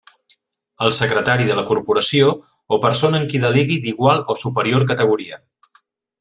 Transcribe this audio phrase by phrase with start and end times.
[0.85, 2.31] El secretari de la corporació
[2.77, 5.41] o persona en qui delegui d'igual o superior categoria.